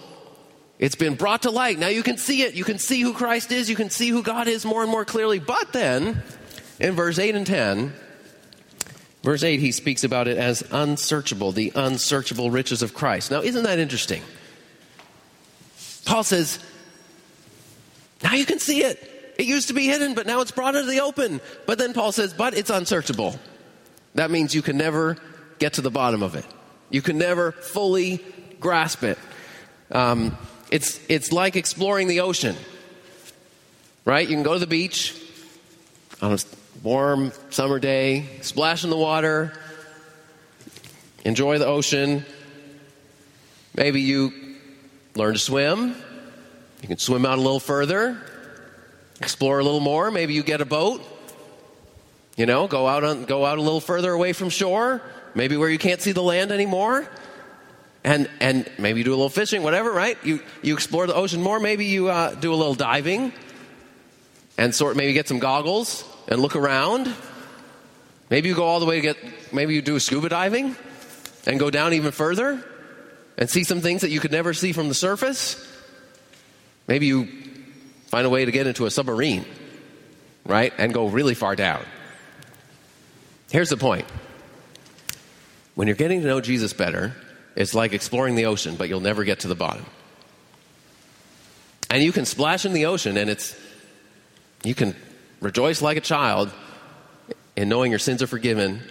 [0.79, 1.77] it's been brought to light.
[1.77, 2.55] Now you can see it.
[2.55, 3.69] You can see who Christ is.
[3.69, 5.39] You can see who God is more and more clearly.
[5.39, 6.23] But then,
[6.79, 7.93] in verse 8 and 10,
[9.23, 13.31] verse 8, he speaks about it as unsearchable, the unsearchable riches of Christ.
[13.31, 14.23] Now, isn't that interesting?
[16.05, 16.59] Paul says,
[18.23, 19.07] now you can see it.
[19.41, 21.41] It used to be hidden, but now it's brought into the open.
[21.65, 23.39] But then Paul says, but it's unsearchable.
[24.13, 25.17] That means you can never
[25.57, 26.45] get to the bottom of it.
[26.91, 28.23] You can never fully
[28.59, 29.17] grasp it.
[29.89, 30.37] Um,
[30.69, 32.55] it's, it's like exploring the ocean,
[34.05, 34.29] right?
[34.29, 35.19] You can go to the beach
[36.21, 36.37] on a
[36.83, 39.53] warm summer day, splash in the water,
[41.25, 42.27] enjoy the ocean.
[43.73, 44.57] Maybe you
[45.15, 45.95] learn to swim.
[46.83, 48.21] You can swim out a little further
[49.21, 50.09] explore a little more.
[50.09, 51.01] Maybe you get a boat.
[52.35, 55.01] You know, go out on, go out a little further away from shore,
[55.35, 57.07] maybe where you can't see the land anymore.
[58.03, 60.17] And, and maybe you do a little fishing, whatever, right?
[60.23, 61.59] You, you explore the ocean more.
[61.59, 63.31] Maybe you uh, do a little diving
[64.57, 67.13] and sort maybe get some goggles and look around.
[68.31, 69.17] Maybe you go all the way to get,
[69.53, 70.75] maybe you do scuba diving
[71.45, 72.63] and go down even further
[73.37, 75.67] and see some things that you could never see from the surface.
[76.87, 77.40] Maybe you
[78.11, 79.45] Find a way to get into a submarine,
[80.45, 80.73] right?
[80.77, 81.81] And go really far down.
[83.49, 84.05] Here's the point
[85.75, 87.15] when you're getting to know Jesus better,
[87.55, 89.85] it's like exploring the ocean, but you'll never get to the bottom.
[91.89, 93.55] And you can splash in the ocean and it's,
[94.65, 94.93] you can
[95.39, 96.51] rejoice like a child
[97.55, 98.81] in knowing your sins are forgiven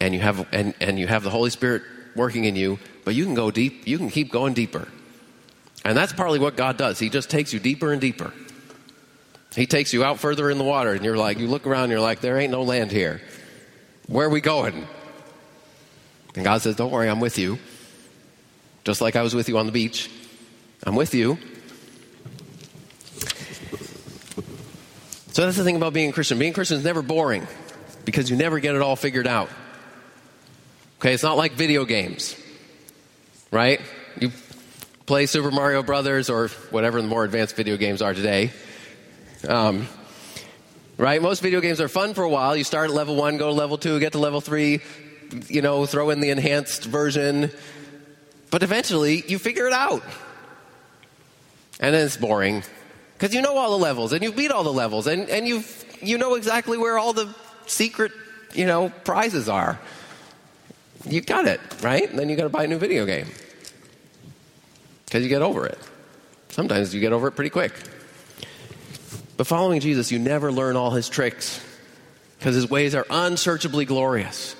[0.00, 1.82] and you have, and, and you have the Holy Spirit
[2.16, 4.88] working in you, but you can go deep, you can keep going deeper.
[5.84, 6.98] And that's partly what God does.
[6.98, 8.32] He just takes you deeper and deeper.
[9.54, 11.92] He takes you out further in the water, and you're like, you look around, and
[11.92, 13.20] you're like, there ain't no land here.
[14.06, 14.86] Where are we going?
[16.34, 17.58] And God says, Don't worry, I'm with you.
[18.84, 20.10] Just like I was with you on the beach,
[20.84, 21.38] I'm with you.
[25.32, 26.38] So that's the thing about being a Christian.
[26.38, 27.46] Being a Christian is never boring
[28.04, 29.48] because you never get it all figured out.
[30.98, 32.36] Okay, it's not like video games,
[33.50, 33.80] right?
[35.12, 38.50] Play Super Mario Brothers or whatever the more advanced video games are today.
[39.46, 39.86] Um,
[40.96, 41.20] right?
[41.20, 42.56] Most video games are fun for a while.
[42.56, 44.80] You start at level one, go to level two, get to level three,
[45.48, 47.50] you know, throw in the enhanced version.
[48.50, 50.02] But eventually, you figure it out.
[51.78, 52.62] And then it's boring.
[53.12, 55.62] Because you know all the levels, and you beat all the levels, and, and you
[56.00, 57.34] you know exactly where all the
[57.66, 58.12] secret,
[58.54, 59.78] you know, prizes are.
[61.04, 62.08] You got it, right?
[62.08, 63.26] And then you got to buy a new video game.
[65.12, 65.78] Because you get over it.
[66.48, 67.74] Sometimes you get over it pretty quick.
[69.36, 71.62] But following Jesus, you never learn all his tricks
[72.38, 74.56] because his ways are unsearchably glorious.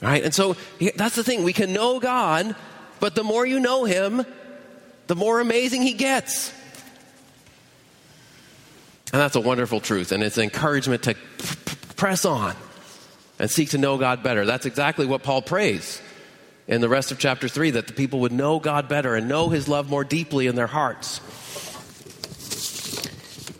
[0.00, 0.24] Right?
[0.24, 0.56] And so
[0.94, 1.44] that's the thing.
[1.44, 2.56] We can know God,
[2.98, 4.24] but the more you know him,
[5.06, 6.50] the more amazing he gets.
[9.12, 10.12] And that's a wonderful truth.
[10.12, 11.14] And it's an encouragement to
[11.96, 12.56] press on
[13.38, 14.46] and seek to know God better.
[14.46, 16.00] That's exactly what Paul prays
[16.68, 19.48] in the rest of chapter 3 that the people would know God better and know
[19.48, 21.20] his love more deeply in their hearts.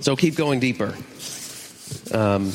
[0.00, 0.94] So keep going deeper.
[2.12, 2.52] Um,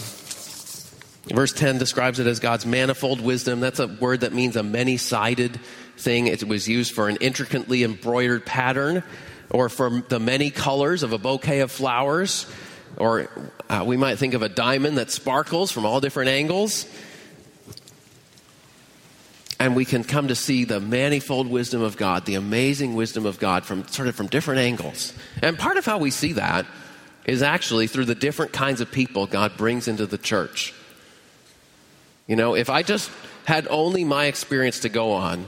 [1.28, 3.60] verse 10 describes it as God's manifold wisdom.
[3.60, 5.60] That's a word that means a many sided
[5.98, 6.28] thing.
[6.28, 9.04] It was used for an intricately embroidered pattern
[9.50, 12.46] or for the many colors of a bouquet of flowers.
[12.98, 13.30] Or
[13.70, 16.86] uh, we might think of a diamond that sparkles from all different angles.
[19.62, 23.38] And we can come to see the manifold wisdom of God, the amazing wisdom of
[23.38, 25.14] God from sort of from different angles.
[25.44, 26.66] And part of how we see that
[27.26, 30.74] is actually through the different kinds of people God brings into the church.
[32.26, 33.12] You know, if I just
[33.46, 35.46] had only my experience to go on,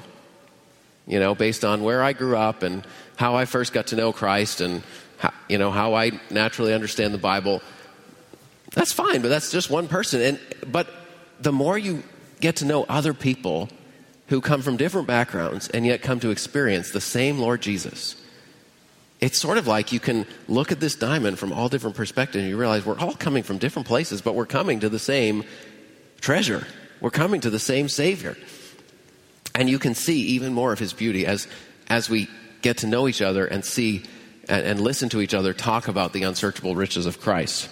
[1.07, 4.13] you know, based on where I grew up and how I first got to know
[4.13, 4.83] Christ and,
[5.17, 7.63] how, you know, how I naturally understand the Bible,
[8.73, 10.21] that's fine, but that's just one person.
[10.21, 10.39] And,
[10.71, 10.87] but
[11.39, 12.03] the more you
[12.41, 13.69] get to know other people
[14.33, 18.15] who come from different backgrounds and yet come to experience the same Lord Jesus,
[19.21, 22.49] it's sort of like you can look at this diamond from all different perspectives and
[22.49, 25.43] you realize we're all coming from different places, but we're coming to the same
[26.19, 26.65] treasure.
[26.99, 28.35] We're coming to the same Savior.
[29.53, 31.47] And you can see even more of his beauty as,
[31.87, 32.27] as we
[32.63, 34.01] get to know each other and see
[34.49, 37.69] and, and listen to each other talk about the unsearchable riches of Christ.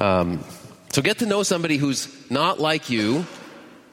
[0.00, 0.44] Um,
[0.92, 3.26] so get to know somebody who's not like you,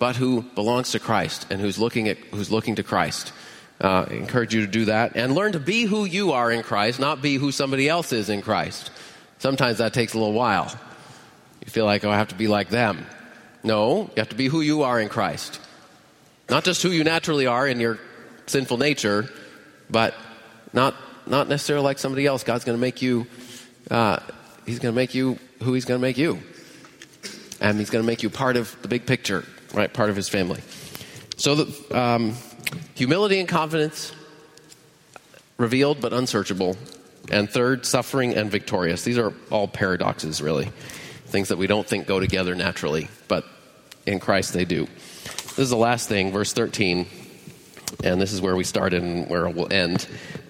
[0.02, 3.32] but who belongs to Christ and who's looking, at, who's looking to Christ.
[3.80, 6.64] Uh, I encourage you to do that and learn to be who you are in
[6.64, 8.90] Christ, not be who somebody else is in Christ.
[9.38, 10.76] Sometimes that takes a little while.
[11.64, 13.06] You feel like, oh, I have to be like them.
[13.64, 15.62] No, you have to be who you are in Christ.
[16.50, 18.00] Not just who you naturally are in your
[18.48, 19.30] sinful nature,
[19.88, 20.16] but
[20.74, 20.96] not,
[21.28, 22.44] not necessarily like somebody else.
[22.44, 23.28] God's going to make you,
[23.92, 24.18] uh,
[24.66, 26.42] He's going to make you who He's going to make you.
[27.60, 29.94] And He's going to make you part of the big picture, right?
[29.94, 30.62] Part of His family.
[31.38, 32.36] So, the, um,
[32.96, 34.14] humility and confidence,
[35.62, 36.76] revealed but unsearchable.
[37.30, 39.04] And third, suffering and victorious.
[39.04, 40.66] These are all paradoxes, really.
[41.28, 43.46] Things that we don't think go together naturally, but
[44.06, 44.88] in Christ they do.
[45.24, 47.06] This is the last thing, verse 13.
[48.04, 50.08] And this is where we started and where it will end.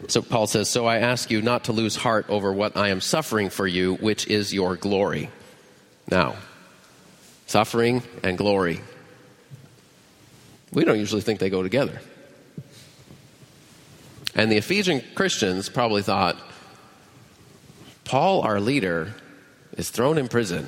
[0.08, 3.02] So Paul says, So I ask you not to lose heart over what I am
[3.02, 5.30] suffering for you, which is your glory.
[6.10, 6.36] Now,
[7.48, 8.82] suffering and glory.
[10.72, 12.00] We don't usually think they go together.
[14.36, 16.38] And the Ephesian Christians probably thought,
[18.06, 19.14] Paul, our leader,
[19.78, 20.66] is thrown in prison,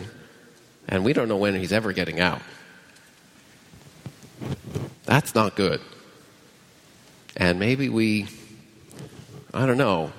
[0.88, 2.42] and we don't know when he's ever getting out.
[5.06, 5.82] That's not good.
[7.36, 8.28] And maybe we,
[9.54, 10.12] I don't know.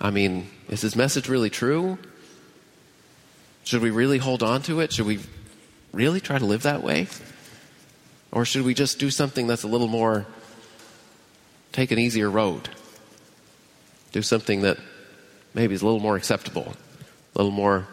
[0.00, 1.98] I mean, is this message really true?
[3.64, 4.92] Should we really hold on to it?
[4.92, 5.20] Should we
[5.92, 7.06] really try to live that way?
[8.32, 10.26] Or should we just do something that's a little more,
[11.70, 12.70] take an easier road?
[14.12, 14.78] Do something that
[15.54, 16.74] maybe is a little more acceptable,
[17.34, 17.86] a little more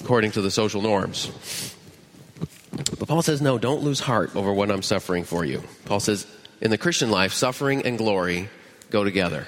[0.00, 1.74] according to the social norms.
[2.98, 5.62] But Paul says, no, don't lose heart over what I'm suffering for you.
[5.86, 6.26] Paul says,
[6.60, 8.50] in the Christian life, suffering and glory
[8.90, 9.46] go together.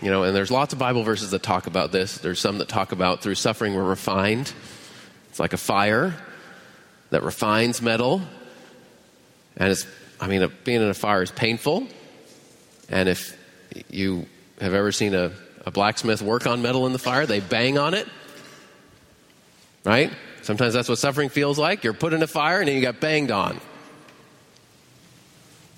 [0.00, 2.18] You know, and there's lots of Bible verses that talk about this.
[2.18, 4.52] There's some that talk about through suffering we're refined.
[5.28, 6.14] It's like a fire
[7.10, 8.22] that refines metal.
[9.56, 9.86] And it's,
[10.20, 11.86] I mean, being in a fire is painful.
[12.88, 13.36] And if
[13.90, 14.26] you
[14.60, 15.32] have ever seen a,
[15.66, 18.08] a blacksmith work on metal in the fire, they bang on it.
[19.84, 20.12] Right?
[20.42, 21.84] Sometimes that's what suffering feels like.
[21.84, 23.60] You're put in a fire and then you got banged on.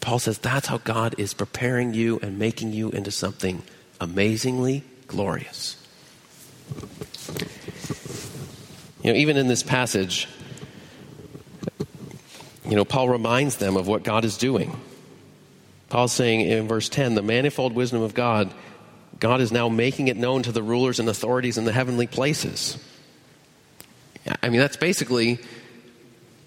[0.01, 3.63] Paul says that's how God is preparing you and making you into something
[4.01, 5.77] amazingly glorious.
[9.03, 10.29] You know, even in this passage,
[12.73, 14.75] you know, Paul reminds them of what God is doing.
[15.91, 18.51] Paul's saying in verse 10 the manifold wisdom of God,
[19.21, 22.83] God is now making it known to the rulers and authorities in the heavenly places.
[24.43, 25.39] I mean, that's basically,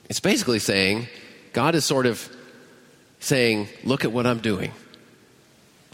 [0.10, 1.10] it's basically saying
[1.54, 2.28] God is sort of
[3.20, 4.72] saying, Look at what I'm doing.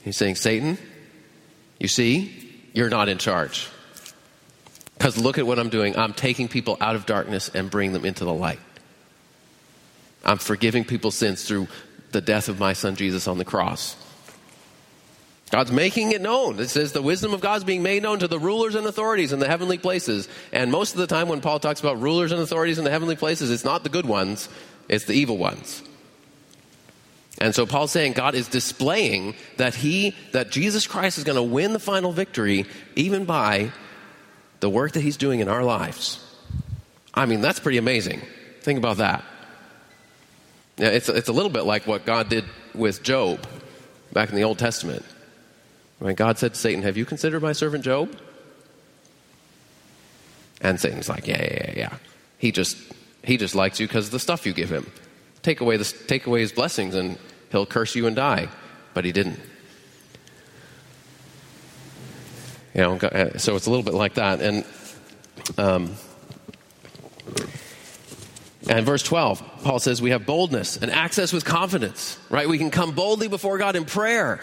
[0.04, 0.78] He's saying, Satan,
[1.78, 3.68] you see, you're not in charge.
[4.94, 5.98] Because look at what I'm doing.
[5.98, 8.62] I'm taking people out of darkness and bringing them into the light.
[10.24, 11.68] I'm forgiving people's sins through
[12.12, 13.96] the death of my son Jesus on the cross.
[15.52, 16.60] God's making it known.
[16.60, 19.34] It says the wisdom of God is being made known to the rulers and authorities
[19.34, 20.30] in the heavenly places.
[20.54, 23.18] And most of the time, when Paul talks about rulers and authorities in the heavenly
[23.18, 24.48] places, it's not the good ones,
[24.88, 25.84] it's the evil ones.
[27.38, 31.44] And so Paul's saying God is displaying that he that Jesus Christ is going to
[31.44, 32.66] win the final victory
[32.96, 33.72] even by
[34.62, 36.24] the work that he's doing in our lives.
[37.14, 38.22] I mean, that's pretty amazing.
[38.62, 39.24] Think about that.
[40.82, 43.46] It's, it's a little bit like what God did with Job
[44.14, 45.06] back in the Old Testament.
[46.00, 48.18] When God said to Satan, Have you considered my servant Job?
[50.60, 51.98] And Satan's like, Yeah, yeah, yeah, yeah.
[52.40, 52.78] He just,
[53.24, 54.92] he just likes you because of the stuff you give him.
[55.44, 57.20] Take away, the, take away his blessings and
[57.52, 58.50] he'll curse you and die.
[58.96, 59.40] But he didn't.
[62.74, 64.42] You know, uh, so it's a little bit like that.
[64.42, 64.66] And,
[65.60, 65.96] um,
[68.68, 72.48] and verse 12, Paul says we have boldness and access with confidence, right?
[72.48, 74.42] We can come boldly before God in prayer.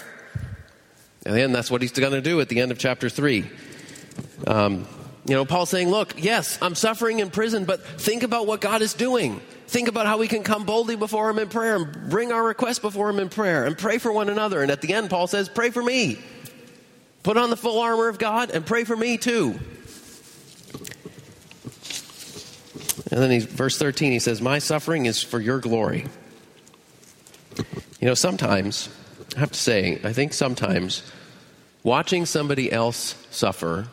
[1.26, 3.50] And then that's what he's going to do at the end of chapter 3.
[4.46, 4.86] Um,
[5.26, 8.80] you know, Paul's saying, look, yes, I'm suffering in prison, but think about what God
[8.80, 9.40] is doing.
[9.66, 12.78] Think about how we can come boldly before Him in prayer and bring our requests
[12.78, 14.62] before Him in prayer and pray for one another.
[14.62, 16.18] And at the end, Paul says, pray for me.
[17.22, 19.58] Put on the full armor of God and pray for me too.
[23.18, 26.06] And then he, verse 13, he says, My suffering is for your glory.
[27.98, 28.88] You know, sometimes,
[29.36, 31.02] I have to say, I think sometimes
[31.82, 33.88] watching somebody else suffer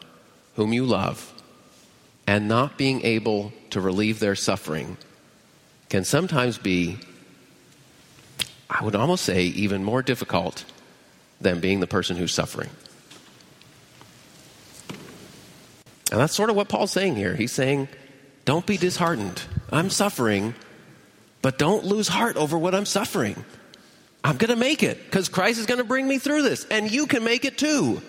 [0.57, 1.34] whom you love
[2.28, 4.95] and not being able to relieve their suffering
[5.89, 6.99] can sometimes be,
[8.69, 10.65] I would almost say, even more difficult
[11.41, 12.69] than being the person who's suffering.
[16.11, 17.36] And that's sort of what Paul's saying here.
[17.36, 17.88] He's saying,
[18.46, 19.41] don't be disheartened.
[19.72, 20.56] I'm suffering,
[21.41, 23.43] but don't lose heart over what I'm suffering.
[24.24, 26.89] I'm going to make it because Christ is going to bring me through this, and
[26.89, 28.02] you can make it too.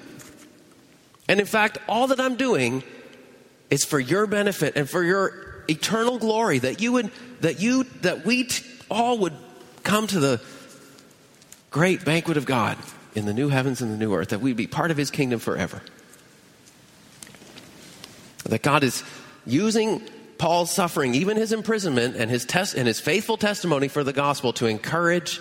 [1.28, 2.82] And in fact, all that I'm doing
[3.70, 7.10] is for your benefit and for your eternal glory that you would
[7.40, 9.32] that you that we t- all would
[9.82, 10.40] come to the
[11.70, 12.78] great banquet of God
[13.14, 15.40] in the new heavens and the new earth that we'd be part of his kingdom
[15.40, 15.82] forever.
[18.44, 19.02] That God is
[19.44, 20.08] using
[20.38, 24.52] Paul's suffering, even his imprisonment and his test and his faithful testimony for the gospel
[24.54, 25.40] to encourage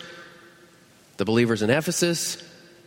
[1.17, 2.41] the believers in Ephesus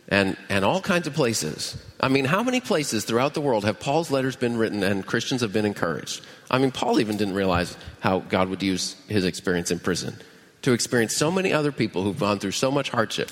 [0.07, 1.77] and, and all kinds of places.
[1.99, 5.41] I mean, how many places throughout the world have Paul's letters been written and Christians
[5.41, 6.25] have been encouraged?
[6.49, 10.15] I mean, Paul even didn't realize how God would use his experience in prison
[10.63, 13.31] to experience so many other people who've gone through so much hardship,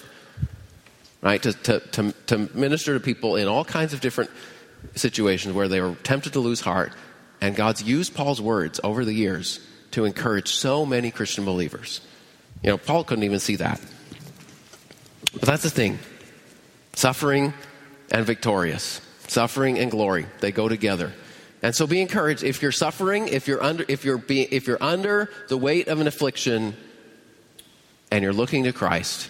[1.21, 1.41] right?
[1.43, 4.29] To, to, to, to minister to people in all kinds of different
[4.95, 6.93] situations where they were tempted to lose heart.
[7.41, 9.59] And God's used Paul's words over the years
[9.91, 12.01] to encourage so many Christian believers.
[12.63, 13.79] You know, Paul couldn't even see that.
[15.33, 15.99] But that's the thing
[16.93, 17.53] suffering
[18.11, 21.13] and victorious, suffering and glory, they go together.
[21.61, 24.81] And so be encouraged if you're suffering, if you're under if you're be, if you're
[24.81, 26.75] under the weight of an affliction
[28.11, 29.29] and you're looking to Christ,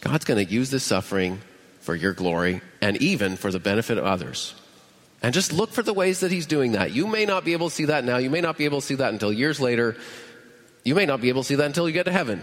[0.00, 1.40] God's going to use this suffering
[1.80, 4.54] for your glory and even for the benefit of others.
[5.26, 6.92] And just look for the ways that he's doing that.
[6.92, 8.18] You may not be able to see that now.
[8.18, 9.96] You may not be able to see that until years later.
[10.84, 12.40] You may not be able to see that until you get to heaven.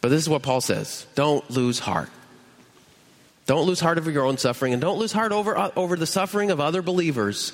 [0.00, 2.10] But this is what Paul says don't lose heart.
[3.46, 6.06] Don't lose heart over your own suffering, and don't lose heart over, uh, over the
[6.06, 7.52] suffering of other believers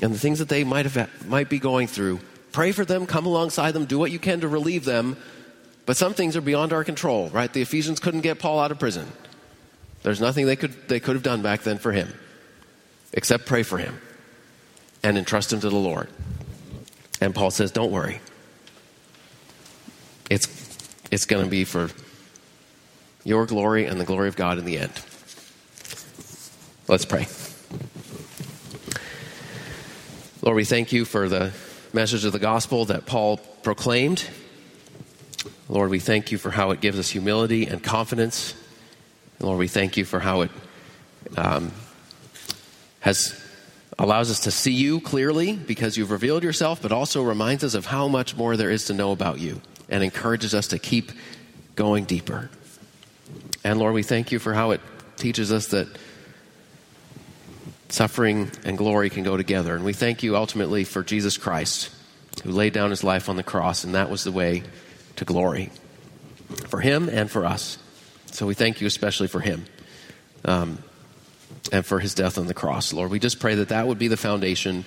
[0.00, 2.20] and the things that they might, have, might be going through.
[2.52, 5.16] Pray for them, come alongside them, do what you can to relieve them,
[5.86, 7.52] But some things are beyond our control, right?
[7.52, 9.08] The Ephesians couldn't get Paul out of prison.
[10.06, 12.14] There's nothing they could, they could have done back then for him
[13.12, 14.00] except pray for him
[15.02, 16.08] and entrust him to the Lord.
[17.20, 18.20] And Paul says, Don't worry.
[20.30, 20.46] It's,
[21.10, 21.90] it's going to be for
[23.24, 24.92] your glory and the glory of God in the end.
[26.86, 27.26] Let's pray.
[30.40, 31.50] Lord, we thank you for the
[31.92, 34.24] message of the gospel that Paul proclaimed.
[35.68, 38.54] Lord, we thank you for how it gives us humility and confidence.
[39.40, 40.50] Lord, we thank you for how it
[41.36, 41.72] um,
[43.00, 43.42] has
[43.98, 47.86] allows us to see you clearly because you've revealed yourself, but also reminds us of
[47.86, 51.12] how much more there is to know about you and encourages us to keep
[51.76, 52.50] going deeper.
[53.64, 54.80] And Lord, we thank you for how it
[55.16, 55.88] teaches us that
[57.88, 59.74] suffering and glory can go together.
[59.74, 61.90] And we thank you ultimately for Jesus Christ,
[62.44, 64.62] who laid down his life on the cross, and that was the way
[65.16, 65.70] to glory
[66.68, 67.78] for him and for us.
[68.36, 69.64] So we thank you especially for him
[70.44, 70.76] um,
[71.72, 73.10] and for his death on the cross, Lord.
[73.10, 74.84] We just pray that that would be the foundation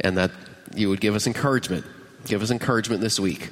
[0.00, 0.32] and that
[0.74, 1.86] you would give us encouragement.
[2.26, 3.50] Give us encouragement this week,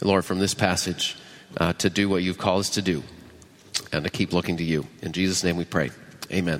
[0.00, 1.16] Lord, from this passage
[1.56, 3.04] uh, to do what you've called us to do
[3.92, 4.88] and to keep looking to you.
[5.02, 5.90] In Jesus' name we pray.
[6.32, 6.58] Amen.